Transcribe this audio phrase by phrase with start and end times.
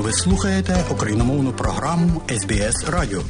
[0.00, 3.22] Ви слухаєте україномовну програму СБС Радіо.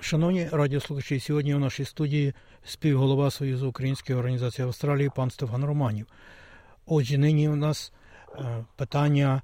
[0.00, 2.34] Шановні радіослухачі, сьогодні у нашій студії
[2.64, 6.06] співголова Союзу Української організації Австралії пан Стефан Романів.
[6.86, 7.92] Отже, нині у нас
[8.34, 9.42] е, питання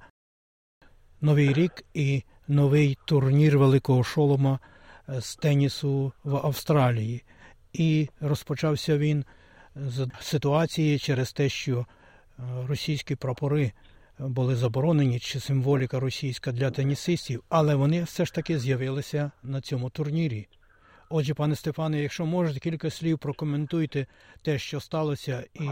[1.21, 4.59] Новий рік і новий турнір Великого Шолома
[5.09, 7.23] е, з тенісу в Австралії.
[7.73, 9.25] І розпочався він
[9.75, 11.85] з ситуації через те, що
[12.67, 13.71] російські прапори
[14.19, 19.89] були заборонені, чи символіка російська для тенісистів, але вони все ж таки з'явилися на цьому
[19.89, 20.47] турнірі.
[21.09, 24.05] Отже, пане Стефане, якщо можете кілька слів прокоментуйте
[24.43, 25.69] те, що сталося, і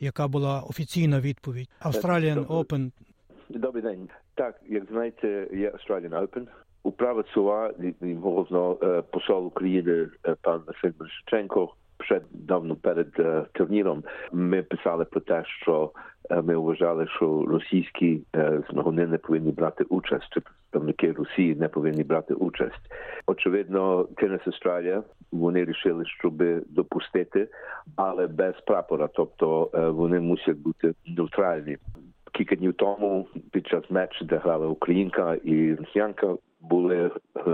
[0.00, 2.90] яка була офіційна відповідь Australian Open.
[3.48, 4.08] Добрий день.
[4.34, 6.46] Так, як знаєте, є Australian Open.
[6.82, 7.72] Управа ЦУА,
[8.22, 8.76] головно
[9.12, 10.06] посол України
[10.40, 13.08] пан Василь Мишченко, ще давно перед
[13.52, 15.90] турніром ми писали про те, що
[16.44, 18.22] ми вважали, що російські
[18.70, 22.92] змагуни не повинні брати участь, чи представники Росії не повинні брати участь.
[23.26, 25.02] Очевидно, Тенес Австралія
[25.32, 27.48] вони вирішили, щоб допустити,
[27.96, 31.76] але без прапора, тобто вони мусять бути нейтральні.
[32.32, 37.10] Кілька днів тому під час матчу, де грала Українка і Росіянка, були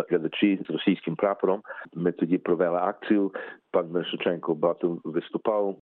[0.09, 1.63] глядачі з російським прапором.
[1.95, 3.33] Ми тоді провели акцію.
[3.71, 5.77] Пан Мишиченко багато виступав.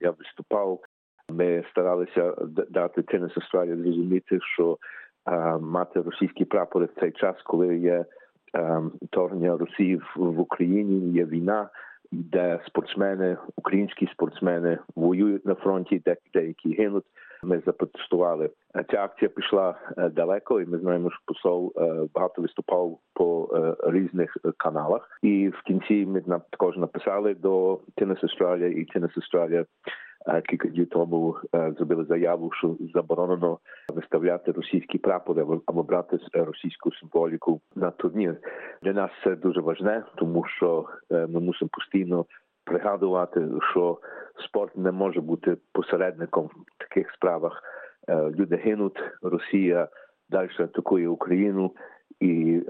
[0.00, 0.80] Я виступав.
[1.30, 2.34] Ми старалися
[2.68, 4.78] дати Тенес Австралії зрозуміти, що
[5.24, 8.04] а, мати російські прапори в цей час, коли є
[9.02, 11.68] вторгнення Росії в, в Україні, є війна.
[12.12, 17.04] Де спортсмени, українські спортсмени воюють на фронті, де деякі гинуть.
[17.42, 18.50] Ми запротестували.
[18.90, 19.74] Ця акція пішла
[20.12, 21.72] далеко, і ми знаємо, що посол
[22.14, 23.48] багато виступав по
[23.84, 25.18] різних каналах.
[25.22, 29.66] І в кінці ми також написали до Tennis Australia, і Tennis Australia
[30.48, 33.58] кілька днів тому зробили заяву, що заборонено
[33.94, 38.36] виставляти російські прапори або брати російську символіку на турнір.
[38.82, 42.26] Для нас це дуже важне, тому що ми мусимо постійно
[42.64, 43.98] пригадувати, що
[44.46, 47.62] спорт не може бути посередником в таких справах.
[48.10, 49.88] Люди гинуть, Росія
[50.30, 51.72] далі атакує Україну,
[52.20, 52.60] і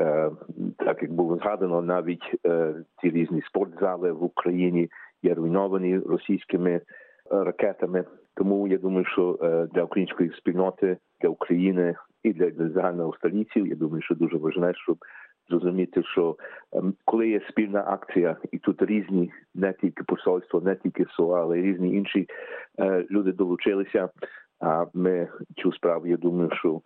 [0.79, 2.35] так як було згадано, навіть
[3.01, 4.91] ці різні спортзали в Україні
[5.23, 6.81] є руйновані російськими
[7.31, 8.05] ракетами.
[8.35, 9.39] Тому я думаю, що
[9.75, 14.97] для української спільноти, для України і для, загального австралійців, я думаю, що дуже важливо, щоб
[15.49, 16.37] зрозуміти, що
[17.05, 21.63] коли є спільна акція, і тут різні не тільки посольство, не тільки СОА, але й
[21.63, 22.27] різні інші
[23.11, 24.09] люди долучилися.
[24.61, 26.81] А ми цю справу, я думаю, що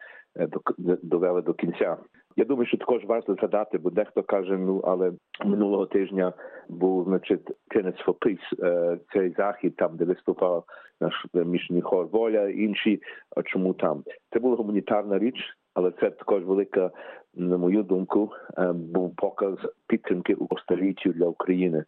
[1.02, 1.96] довели до кінця.
[2.36, 5.12] Я думаю, що також варто згадати, бо дехто каже: ну але
[5.44, 6.32] минулого тижня
[6.68, 10.64] був значить Tennis for Peace, цей захід, там де виступав
[11.00, 13.02] наш мішний хор воля, інші.
[13.36, 14.02] А чому там?
[14.32, 15.36] Це була гуманітарна річ,
[15.74, 16.90] але це також велика,
[17.34, 18.30] на мою думку,
[18.74, 19.58] був показ
[19.88, 21.84] підтримки у століттю для України.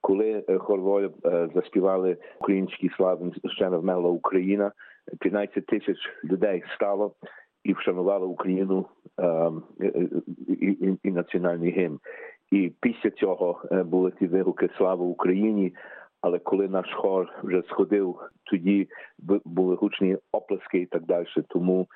[0.00, 1.10] Коли хор воля
[1.54, 4.72] заспівали українські слави ще не вмерла Україна,
[5.20, 7.14] 15 тисяч людей стало
[7.64, 8.86] і вшанувало Україну
[10.48, 11.98] і, і, і національний гімн.
[12.50, 15.74] І після цього були ті вигуки Слава Україні.
[16.20, 18.88] Але коли наш хор вже сходив, тоді
[19.44, 21.26] були гучні оплески і так далі.
[21.48, 21.86] Тому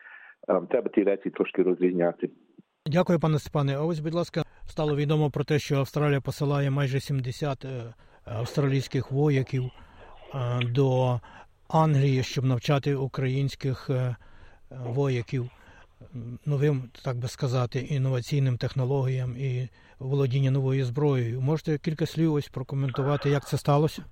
[0.70, 2.30] треба ті речі трошки розрізняти.
[2.86, 3.76] Дякую, пане Степане.
[3.76, 7.66] А ось, будь ласка, стало відомо про те, що Австралія посилає майже 70
[8.24, 9.62] австралійських вояків
[10.62, 11.20] до
[11.68, 13.90] Англії, щоб навчати українських
[14.70, 15.50] вояків
[16.46, 19.68] новим, так би сказати, інноваційним технологіям і
[19.98, 21.40] володіння новою зброєю.
[21.40, 24.04] Можете кілька слів ось прокоментувати, як це сталося?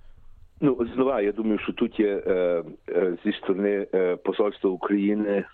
[0.61, 5.45] Ну, знову, я думаю, що тут є е, е, зі сторони е, посольства України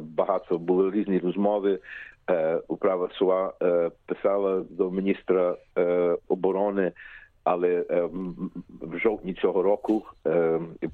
[0.00, 1.78] багато були різні розмови.
[2.68, 3.52] Управа СУА
[4.06, 5.56] писала до міністра
[6.28, 6.92] оборони,
[7.46, 7.84] але
[8.80, 10.02] в жовтні цього року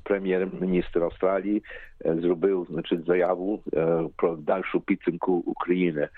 [0.02, 1.62] прем'єр-міністр Австралії
[2.04, 3.60] зробив значить заяву
[4.16, 6.08] про дальшу підтримку України.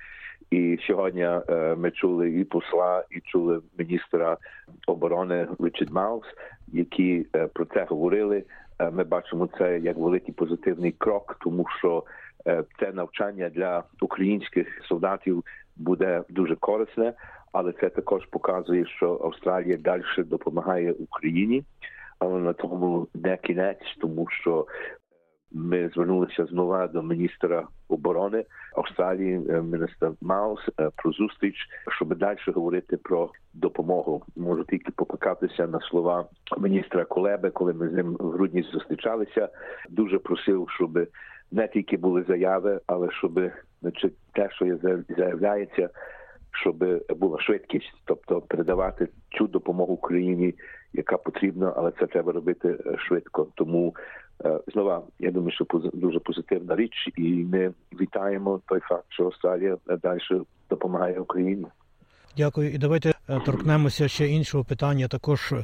[0.50, 1.28] І сьогодні
[1.76, 4.36] ми чули і посла, і чули міністра
[4.86, 6.26] оборони Річард Маус,
[6.72, 8.44] які про це говорили.
[8.92, 12.04] Ми бачимо це як великий позитивний крок, тому що
[12.80, 15.44] це навчання для українських солдатів
[15.76, 17.12] буде дуже корисне,
[17.54, 21.64] але це також показує, що Австралія далі допомагає Україні,
[22.18, 24.66] але на тому не кінець, тому що
[25.52, 28.44] ми звернулися знову до міністра оборони
[28.76, 30.60] Австралії, міністра Маус
[30.96, 31.54] про зустріч,
[31.88, 34.22] щоб далі говорити про допомогу.
[34.36, 36.24] Можу тільки покликатися на слова
[36.58, 39.48] міністра Колеби, коли ми з ним в грудні зустрічалися.
[39.90, 40.98] Дуже просив, щоб
[41.52, 43.40] не тільки були заяви, але щоб
[43.82, 44.78] значить, те, що
[45.08, 45.90] заявляється,
[46.54, 46.84] щоб
[47.18, 49.08] була швидкість, тобто передавати
[49.38, 50.54] цю допомогу Україні,
[50.92, 53.46] яка потрібна, але це треба робити швидко.
[53.54, 53.94] Тому
[54.66, 60.20] знову я думаю, що дуже позитивна річ, і ми вітаємо той факт, що Австралія далі
[60.70, 61.66] допомагає Україні.
[62.36, 63.12] Дякую, і давайте
[63.46, 65.54] торкнемося ще іншого питання, також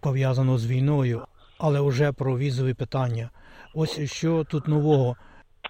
[0.00, 1.20] пов'язаного з війною,
[1.58, 3.30] але вже про візові питання.
[3.74, 5.16] Ось що тут нового.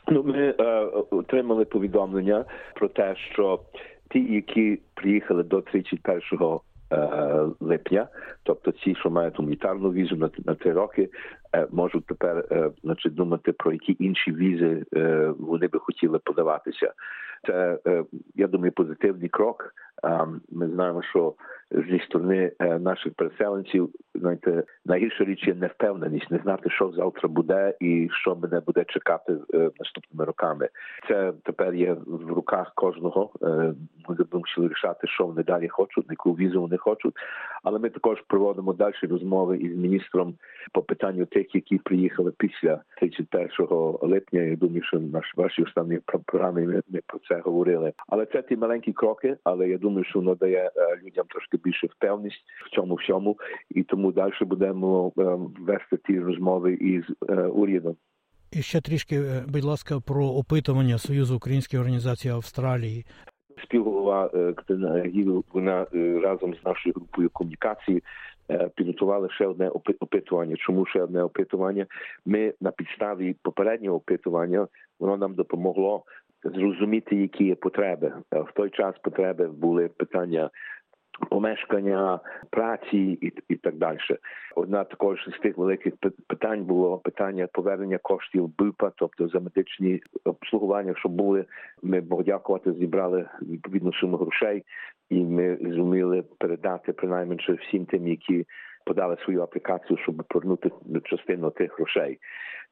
[0.08, 0.64] Ну, ми е,
[1.10, 2.44] отримали повідомлення
[2.74, 3.60] про те, що
[4.08, 6.20] ті, які приїхали до 31
[6.92, 8.08] е, липня,
[8.42, 11.08] тобто ті, що мають гуманітарну візу на на три роки,
[11.70, 16.92] можуть тепер е, значить, думати про які інші візи е, вони би хотіли подаватися.
[17.46, 18.04] Це е,
[18.34, 19.74] я думаю, позитивний крок.
[20.50, 21.34] Ми знаємо, що
[21.70, 27.74] зі сторони е, наших переселенців знаєте, найгірша річ є невпевненість, не знати, що завтра буде
[27.80, 30.68] і що мене буде чекати е, наступними роками.
[31.08, 33.30] Це тепер є в руках кожного.
[34.08, 37.14] Ми мусили рішати, що вони далі хочуть, яку візу вони хочуть.
[37.62, 40.34] Але ми також проводимо далі розмови із міністром
[40.72, 43.50] по питанню тих, які приїхали після 31
[44.00, 44.40] липня.
[44.40, 47.92] Я думаю, що наш ваші останні програми ми, ми про це говорили.
[48.08, 49.36] Але це ті маленькі кроки.
[49.44, 50.70] Але я думаю, що воно дає
[51.04, 53.36] людям трошки більше впевненість в цьому всьому,
[53.70, 55.12] і тому далі будемо
[55.60, 57.04] вести ті розмови із
[57.52, 57.96] урядом.
[58.52, 63.04] І ще трішки, будь ласка, про опитування Союзу Української організації Австралії.
[63.62, 65.86] Співголова Катерина Гіл, вона
[66.22, 68.02] разом з нашою групою комунікації
[68.74, 69.68] підготували ще одне
[70.00, 70.56] опитування.
[70.56, 71.86] Чому ще одне опитування?
[72.26, 74.68] Ми на підставі попереднього опитування
[75.00, 76.04] воно нам допомогло
[76.44, 78.12] зрозуміти, які є потреби.
[78.32, 80.50] В той час потреби були питання
[81.30, 83.98] помешкання, праці і і так далі.
[84.56, 85.94] Одна також з тих великих
[86.26, 91.44] питань було питання повернення коштів БИПа, тобто за медичні обслугування, що були.
[91.82, 94.64] Ми Бог дякувати, зібрали відповідну суму грошей,
[95.10, 97.36] і ми зуміли передати принаймні
[97.68, 98.46] всім тим, які
[98.84, 100.70] подали свою аплікацію, щоб повернути
[101.04, 102.18] частину тих грошей.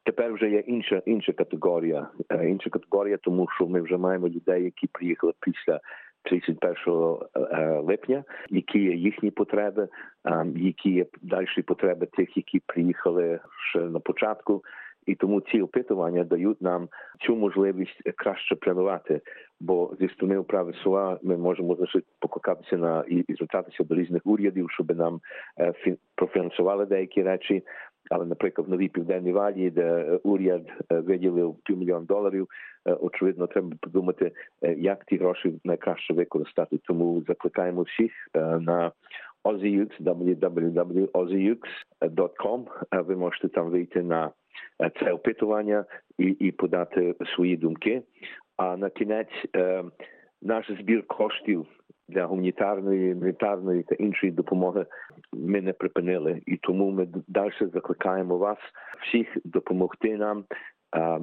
[0.03, 2.07] Тепер вже є інша інша категорія.
[2.43, 5.79] Інша категорія, тому що ми вже маємо людей, які приїхали після
[6.23, 7.17] 31
[7.85, 9.87] липня, які є їхні потреби,
[10.55, 13.39] які є далі потреби тих, які приїхали
[13.69, 14.63] ще на початку.
[15.05, 16.89] І тому ці опитування дають нам
[17.25, 19.21] цю можливість краще планувати.
[19.59, 24.71] Бо зі сторони управи СУА ми можемо значить, покликатися на і, звертатися до різних урядів,
[24.71, 25.19] щоб нам
[25.59, 25.73] е,
[26.15, 27.63] профінансували деякі речі.
[28.09, 32.47] Але, наприклад, в новій південній валі, де уряд виділив півмільйон доларів,
[32.85, 34.31] очевидно, треба подумати,
[34.77, 36.77] як ті гроші найкраще використати.
[36.77, 38.11] Тому закликаємо всіх
[38.59, 38.91] на
[39.43, 42.65] OzzyUX, www.ozzux.com.
[43.03, 44.31] Ви можете там вийти на
[44.99, 45.85] це опитування
[46.17, 48.01] і, і подати свої думки.
[48.57, 49.45] А на кінець
[50.41, 51.65] наш збір коштів
[52.09, 54.85] для гуманітарної, мілітарної та іншої допомоги
[55.33, 58.57] ми не припинили, і тому ми далі закликаємо вас
[59.01, 60.45] всіх допомогти нам.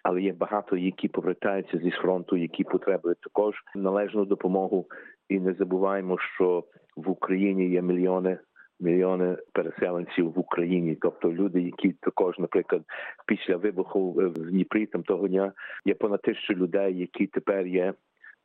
[0.04, 4.86] Але є багато, які повертаються зі фронту, які потребують також належну допомогу.
[5.30, 6.64] І не забуваємо, що
[6.96, 8.38] в Україні є мільйони.
[8.80, 12.82] Мільйони переселенців в Україні, тобто люди, які також, наприклад,
[13.28, 15.52] після вибуху в Дніпрі там того дня
[15.86, 17.94] є понад тисячу людей, які тепер є,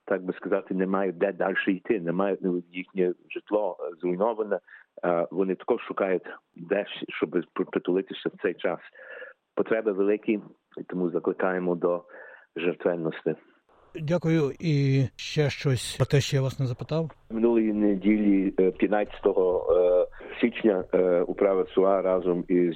[0.05, 4.59] так би сказати, не мають де далі йти, не мають ну, їхнє житло зруйноване.
[5.31, 8.81] Вони також шукають де щоб притулитися в цей час.
[9.57, 10.33] Потреби великі,
[10.79, 12.03] і тому закликаємо до
[12.57, 13.35] жертвенності.
[13.95, 14.51] Дякую.
[14.61, 17.11] І ще щось про те, що я вас не запитав.
[17.31, 19.15] Минулої неділі, 15
[20.41, 20.85] січня,
[21.27, 22.75] управа СУА разом із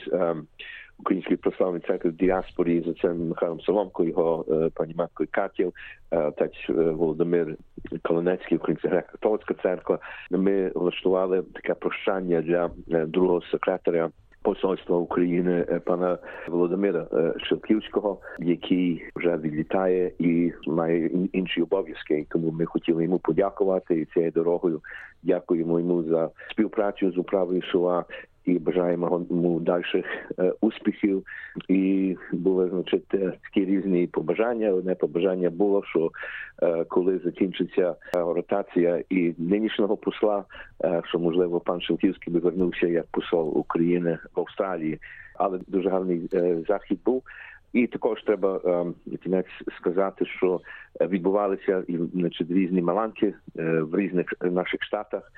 [0.99, 4.45] Української православної церкви в діаспорі за цим Михайлом Соломко, його
[4.75, 5.73] пані маткою Катів,
[6.11, 7.57] отець Володимир
[8.03, 9.99] Колонецький, Українська греко-католицька церква.
[10.31, 12.43] Ми влаштували таке прощання
[12.87, 14.11] для другого секретаря
[14.43, 16.19] посольства України пана
[16.49, 17.07] Володимира
[17.43, 22.27] Шевківського, який вже відлітає і має інші обов'язки.
[22.31, 24.81] Тому ми хотіли йому подякувати і цією дорогою.
[25.23, 28.05] Дякуємо йому за співпрацю з управою СУА
[28.45, 30.07] і бажаємо йому дальших
[30.39, 31.27] е, успіхів.
[31.69, 34.73] І були значить такі різні побажання.
[34.73, 36.11] Одне побажання було, що
[36.63, 40.45] е, коли закінчиться ротація і нинішнього посла,
[40.85, 44.99] е, що можливо пан Шевківський би вернувся як посол України в Австралії,
[45.35, 46.29] але дуже гарний
[46.69, 47.23] захід був.
[47.73, 48.61] І також треба
[49.23, 49.47] кінець
[49.77, 50.61] сказати, що
[51.01, 55.33] відбувалися і значить, різні маланки в різних наших штатах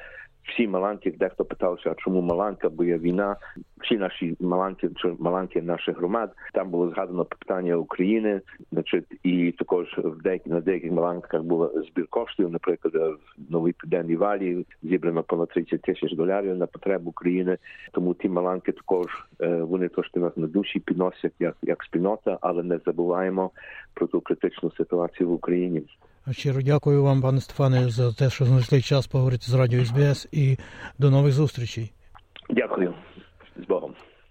[0.45, 3.37] всі маланки, дехто питався, а чому Маланка, бо є війна.
[3.83, 6.33] Всі наші маланки, чи маланки наших громад.
[6.55, 8.41] Там було згадано питання України,
[8.73, 12.51] значить, і також в деяких на деяких маланках було збір коштів.
[12.51, 17.59] Наприклад, в новій південній валі зібрано понад 30 тисяч доларів на потребу України.
[17.93, 19.07] Тому ті маланки також
[19.41, 23.51] е, вони трошки нас на душі підносять як як спільнота, але не забуваємо
[23.95, 25.83] про ту критичну ситуацію в Україні.
[26.31, 30.59] Щиро дякую вам, пане Стефане, за те, що знайшли час поговорити з радіо СБС і
[30.99, 31.93] до нових зустрічей.
[32.51, 32.95] Дякую
[33.57, 33.95] з Богом.